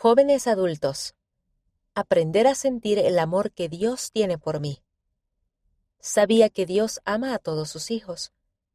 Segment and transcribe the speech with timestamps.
[0.00, 1.16] Jóvenes adultos.
[1.92, 4.80] Aprender a sentir el amor que Dios tiene por mí.
[5.98, 8.30] Sabía que Dios ama a todos sus hijos,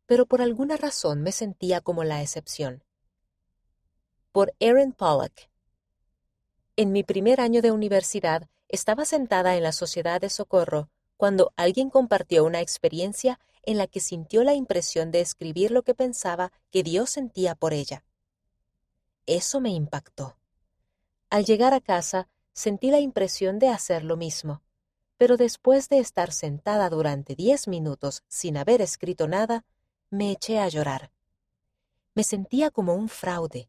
[0.06, 2.84] pero por alguna razón me sentía como la excepción.
[4.34, 5.48] Por Aaron Pollock.
[6.76, 11.90] En mi primer año de universidad estaba sentada en la Sociedad de Socorro cuando alguien
[11.90, 16.84] compartió una experiencia en la que sintió la impresión de escribir lo que pensaba que
[16.84, 18.04] Dios sentía por ella.
[19.26, 20.36] Eso me impactó.
[21.34, 24.62] Al llegar a casa, sentí la impresión de hacer lo mismo,
[25.18, 29.66] pero después de estar sentada durante diez minutos sin haber escrito nada,
[30.12, 31.10] me eché a llorar.
[32.14, 33.68] Me sentía como un fraude.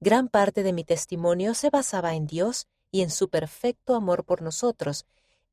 [0.00, 4.40] Gran parte de mi testimonio se basaba en Dios y en su perfecto amor por
[4.40, 5.04] nosotros,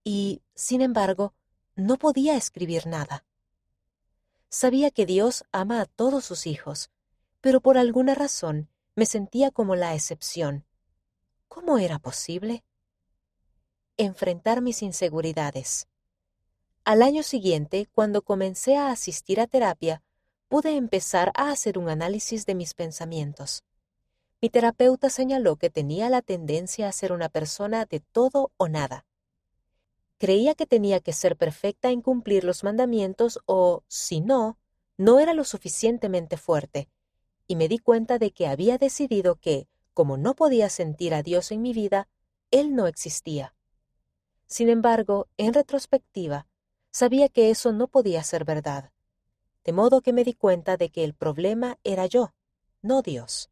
[0.05, 1.34] y, sin embargo,
[1.76, 3.26] no podía escribir nada.
[4.48, 6.90] Sabía que Dios ama a todos sus hijos,
[7.41, 10.63] pero por alguna razón me sentía como la excepción,
[11.47, 12.63] ¿Cómo era posible?
[13.95, 15.87] Enfrentar mis inseguridades.
[16.84, 20.04] Al año siguiente, cuando comencé a asistir a terapia,
[20.49, 23.63] pude empezar a hacer un análisis de mis pensamientos.
[24.41, 29.05] Mi terapeuta señaló que tenía la tendencia a ser una persona de todo o nada.
[30.17, 34.57] Creía que tenía que ser perfecta en cumplir los mandamientos o, si no,
[34.98, 36.89] no era lo suficientemente fuerte,
[37.48, 39.67] y me di cuenta de que había decidido que,
[39.98, 42.07] como no podía sentir a Dios en mi vida,
[42.51, 43.55] Él no existía.
[44.45, 46.45] Sin embargo, en retrospectiva,
[46.91, 48.91] sabía que eso no podía ser verdad,
[49.63, 52.35] de modo que me di cuenta de que el problema era yo,
[52.84, 53.49] no Dios.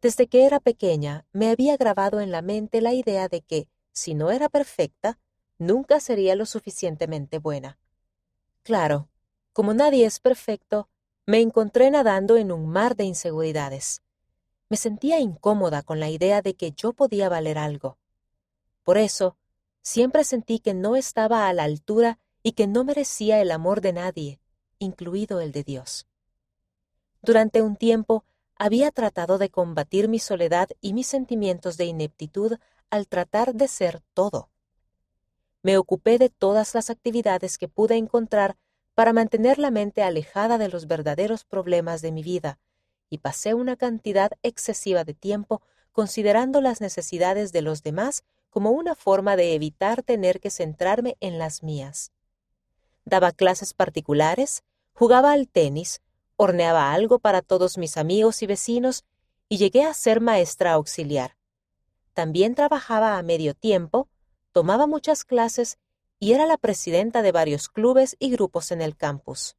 [0.00, 4.14] Desde que era pequeña me había grabado en la mente la idea de que, si
[4.14, 5.18] no era perfecta,
[5.58, 7.78] nunca sería lo suficientemente buena.
[8.62, 9.10] Claro,
[9.52, 10.88] como nadie es perfecto,
[11.26, 14.00] me encontré nadando en un mar de inseguridades
[14.68, 17.98] me sentía incómoda con la idea de que yo podía valer algo.
[18.82, 19.36] Por eso,
[19.82, 23.92] siempre sentí que no estaba a la altura y que no merecía el amor de
[23.92, 24.40] nadie,
[24.78, 26.06] incluido el de Dios.
[27.22, 28.24] Durante un tiempo
[28.56, 32.58] había tratado de combatir mi soledad y mis sentimientos de ineptitud
[32.90, 34.50] al tratar de ser todo.
[35.62, 38.56] Me ocupé de todas las actividades que pude encontrar
[38.94, 42.58] para mantener la mente alejada de los verdaderos problemas de mi vida,
[43.10, 48.94] y pasé una cantidad excesiva de tiempo considerando las necesidades de los demás como una
[48.94, 52.12] forma de evitar tener que centrarme en las mías.
[53.04, 56.00] Daba clases particulares, jugaba al tenis,
[56.36, 59.04] horneaba algo para todos mis amigos y vecinos
[59.48, 61.36] y llegué a ser maestra auxiliar.
[62.14, 64.08] También trabajaba a medio tiempo,
[64.52, 65.78] tomaba muchas clases
[66.20, 69.56] y era la presidenta de varios clubes y grupos en el campus.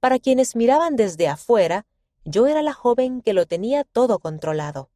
[0.00, 1.86] Para quienes miraban desde afuera,
[2.26, 4.90] yo era la joven que lo tenía todo controlado.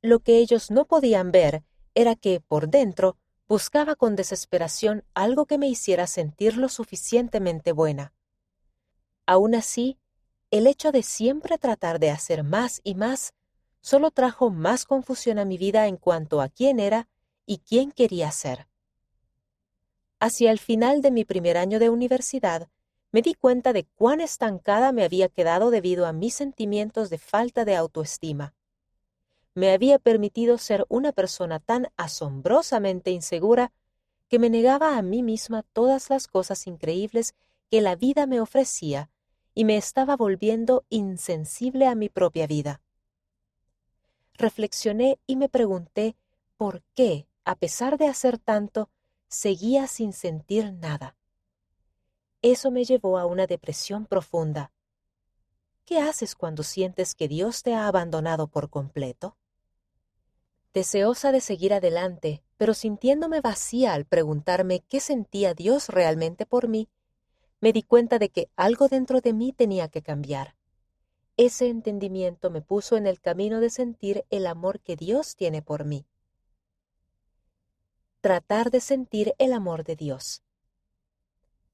[0.00, 3.16] Lo que ellos no podían ver era que, por dentro,
[3.48, 8.14] buscaba con desesperación algo que me hiciera sentir lo suficientemente buena.
[9.26, 9.98] Aún así,
[10.52, 13.34] el hecho de siempre tratar de hacer más y más
[13.80, 17.08] solo trajo más confusión a mi vida en cuanto a quién era
[17.46, 18.68] y quién quería ser.
[20.20, 22.68] Hacia el final de mi primer año de universidad,
[23.12, 27.64] me di cuenta de cuán estancada me había quedado debido a mis sentimientos de falta
[27.66, 28.54] de autoestima.
[29.54, 33.70] Me había permitido ser una persona tan asombrosamente insegura
[34.28, 37.34] que me negaba a mí misma todas las cosas increíbles
[37.70, 39.10] que la vida me ofrecía
[39.54, 42.80] y me estaba volviendo insensible a mi propia vida.
[44.34, 46.16] Reflexioné y me pregunté
[46.56, 48.88] por qué, a pesar de hacer tanto,
[49.28, 51.14] seguía sin sentir nada.
[52.42, 54.72] Eso me llevó a una depresión profunda.
[55.84, 59.36] ¿Qué haces cuando sientes que Dios te ha abandonado por completo?
[60.74, 66.88] Deseosa de seguir adelante, pero sintiéndome vacía al preguntarme qué sentía Dios realmente por mí,
[67.60, 70.56] me di cuenta de que algo dentro de mí tenía que cambiar.
[71.36, 75.84] Ese entendimiento me puso en el camino de sentir el amor que Dios tiene por
[75.84, 76.06] mí.
[78.20, 80.42] Tratar de sentir el amor de Dios.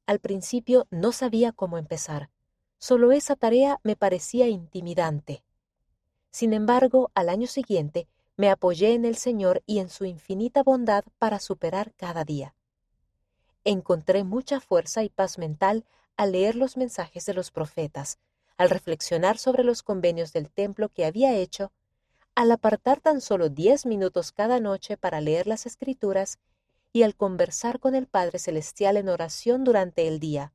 [0.09, 2.31] Al principio no sabía cómo empezar.
[2.79, 5.45] Solo esa tarea me parecía intimidante.
[6.31, 11.05] Sin embargo, al año siguiente me apoyé en el Señor y en su infinita bondad
[11.19, 12.55] para superar cada día.
[13.65, 15.85] Encontré mucha fuerza y paz mental
[16.17, 18.19] al leer los mensajes de los profetas,
[18.57, 21.71] al reflexionar sobre los convenios del templo que había hecho,
[22.35, 26.39] al apartar tan solo diez minutos cada noche para leer las escrituras
[26.93, 30.53] y al conversar con el Padre Celestial en oración durante el día.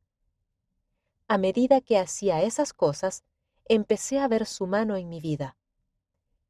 [1.28, 3.24] A medida que hacía esas cosas,
[3.66, 5.58] empecé a ver su mano en mi vida.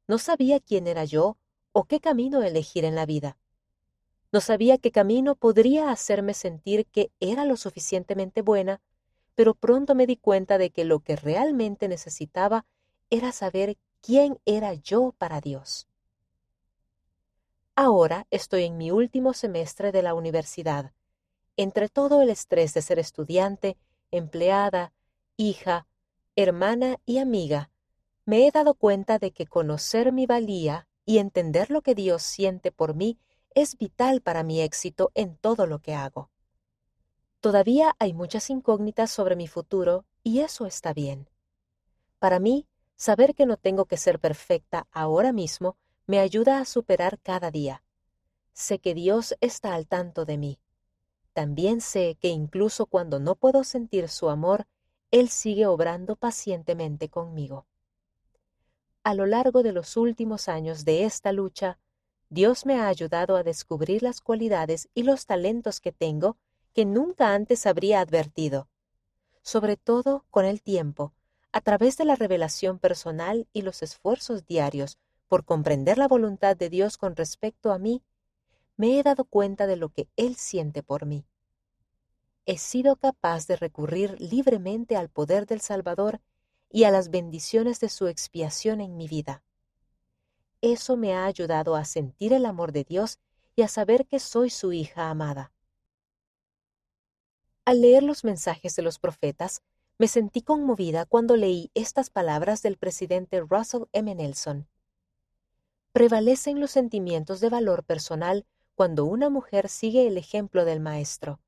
[0.06, 1.38] No sabía quién era yo
[1.72, 3.38] o qué camino elegir en la vida.
[4.32, 8.80] No sabía qué camino podría hacerme sentir que era lo suficientemente buena,
[9.34, 12.66] pero pronto me di cuenta de que lo que realmente necesitaba
[13.10, 15.88] era saber quién era yo para Dios.
[17.76, 20.92] Ahora estoy en mi último semestre de la universidad.
[21.56, 23.76] Entre todo el estrés de ser estudiante,
[24.12, 24.92] empleada,
[25.36, 25.88] hija,
[26.36, 27.70] hermana y amiga,
[28.26, 32.70] me he dado cuenta de que conocer mi valía y entender lo que Dios siente
[32.70, 33.18] por mí
[33.56, 36.30] es vital para mi éxito en todo lo que hago.
[37.40, 41.28] Todavía hay muchas incógnitas sobre mi futuro y eso está bien.
[42.20, 45.76] Para mí, saber que no tengo que ser perfecta ahora mismo
[46.06, 47.82] me ayuda a superar cada día.
[48.52, 50.58] Sé que Dios está al tanto de mí.
[51.32, 54.66] También sé que incluso cuando no puedo sentir su amor,
[55.10, 57.66] Él sigue obrando pacientemente conmigo.
[59.02, 61.78] A lo largo de los últimos años de esta lucha,
[62.28, 66.36] Dios me ha ayudado a descubrir las cualidades y los talentos que tengo
[66.72, 68.68] que nunca antes habría advertido.
[69.42, 71.12] Sobre todo con el tiempo,
[71.52, 74.98] a través de la revelación personal y los esfuerzos diarios
[75.34, 78.04] por comprender la voluntad de Dios con respecto a mí,
[78.76, 81.26] me he dado cuenta de lo que Él siente por mí.
[82.46, 86.20] He sido capaz de recurrir libremente al poder del Salvador
[86.70, 89.42] y a las bendiciones de su expiación en mi vida.
[90.60, 93.18] Eso me ha ayudado a sentir el amor de Dios
[93.56, 95.50] y a saber que soy su hija amada.
[97.64, 99.64] Al leer los mensajes de los profetas,
[99.98, 104.14] me sentí conmovida cuando leí estas palabras del presidente Russell M.
[104.14, 104.68] Nelson.
[105.94, 111.38] Prevalecen los sentimientos de valor personal cuando una mujer sigue el ejemplo del Maestro.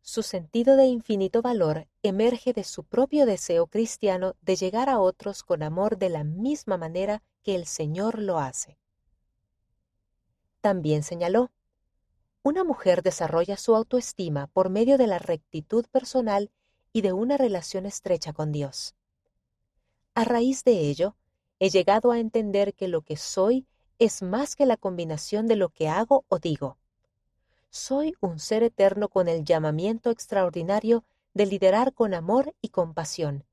[0.00, 5.42] Su sentido de infinito valor emerge de su propio deseo cristiano de llegar a otros
[5.42, 8.78] con amor de la misma manera que el Señor lo hace.
[10.62, 11.50] También señaló,
[12.42, 16.50] una mujer desarrolla su autoestima por medio de la rectitud personal
[16.94, 18.94] y de una relación estrecha con Dios.
[20.14, 21.16] A raíz de ello,
[21.58, 23.66] he llegado a entender que lo que soy
[23.98, 26.76] es más que la combinación de lo que hago o digo.
[27.70, 31.04] Soy un ser eterno con el llamamiento extraordinario
[31.34, 33.44] de liderar con amor y compasión,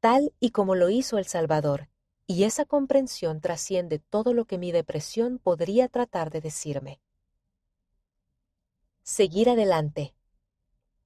[0.00, 1.88] tal y como lo hizo el Salvador,
[2.26, 7.00] y esa comprensión trasciende todo lo que mi depresión podría tratar de decirme.
[9.02, 10.14] Seguir adelante.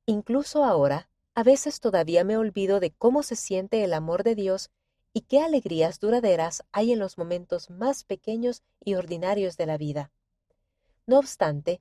[0.07, 4.71] Incluso ahora, a veces todavía me olvido de cómo se siente el amor de Dios
[5.15, 10.11] y qué alegrías duraderas hay en los momentos más pequeños y ordinarios de la vida.
[11.07, 11.81] No obstante,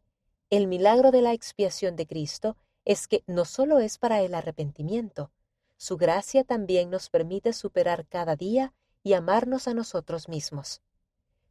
[0.49, 5.31] el milagro de la expiación de Cristo es que no solo es para el arrepentimiento,
[5.77, 10.81] su gracia también nos permite superar cada día y amarnos a nosotros mismos.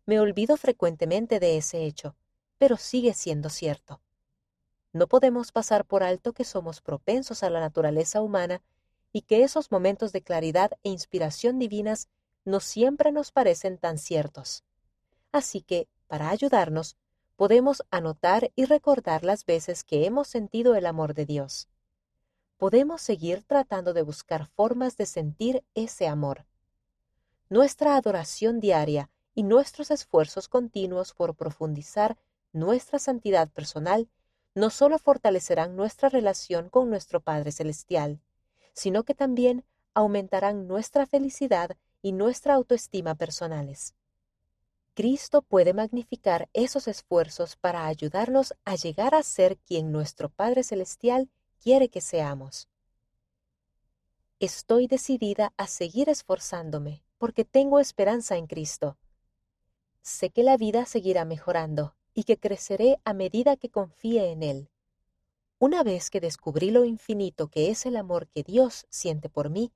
[0.06, 2.16] Me olvido frecuentemente de ese hecho,
[2.58, 4.00] pero sigue siendo cierto.
[4.92, 8.62] No podemos pasar por alto que somos propensos a la naturaleza humana
[9.12, 12.08] y que esos momentos de claridad e inspiración divinas
[12.44, 14.64] no siempre nos parecen tan ciertos.
[15.30, 16.96] Así que, para ayudarnos,
[17.36, 21.68] podemos anotar y recordar las veces que hemos sentido el amor de Dios.
[22.56, 26.46] Podemos seguir tratando de buscar formas de sentir ese amor.
[27.48, 32.16] Nuestra adoración diaria y nuestros esfuerzos continuos por profundizar
[32.52, 34.08] nuestra santidad personal
[34.54, 38.20] no solo fortalecerán nuestra relación con nuestro Padre Celestial,
[38.72, 39.64] sino que también
[39.94, 43.94] aumentarán nuestra felicidad y nuestra autoestima personales.
[44.94, 51.30] Cristo puede magnificar esos esfuerzos para ayudarnos a llegar a ser quien nuestro Padre Celestial
[51.60, 52.68] quiere que seamos.
[54.38, 58.98] Estoy decidida a seguir esforzándome porque tengo esperanza en Cristo.
[60.02, 64.71] Sé que la vida seguirá mejorando y que creceré a medida que confíe en Él.
[65.62, 69.72] Una vez que descubrí lo infinito que es el amor que Dios siente por mí,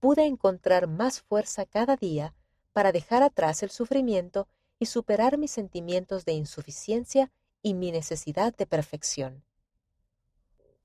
[0.00, 2.34] pude encontrar más fuerza cada día
[2.72, 4.48] para dejar atrás el sufrimiento
[4.80, 7.30] y superar mis sentimientos de insuficiencia
[7.62, 9.44] y mi necesidad de perfección.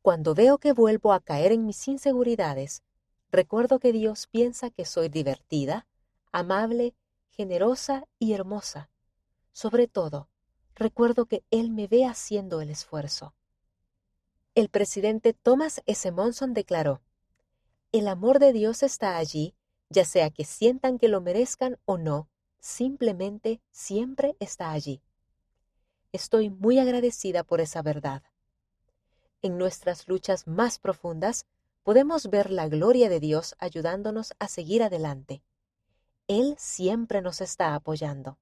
[0.03, 2.83] Cuando veo que vuelvo a caer en mis inseguridades,
[3.31, 5.87] recuerdo que Dios piensa que soy divertida,
[6.31, 6.93] amable,
[7.31, 8.91] generosa y hermosa.
[9.53, 10.29] Sobre todo,
[10.75, 13.33] recuerdo que Él me ve haciendo el esfuerzo.
[14.55, 16.11] El presidente Thomas S.
[16.11, 17.01] Monson declaró,
[17.91, 19.55] El amor de Dios está allí,
[19.89, 22.29] ya sea que sientan que lo merezcan o no,
[22.59, 25.01] simplemente siempre está allí.
[26.11, 28.23] Estoy muy agradecida por esa verdad.
[29.41, 31.45] En nuestras luchas más profundas
[31.83, 35.43] podemos ver la gloria de Dios ayudándonos a seguir adelante.
[36.27, 38.37] Él siempre nos está apoyando.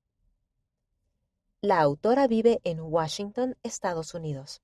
[1.62, 4.62] La autora vive en Washington, Estados Unidos.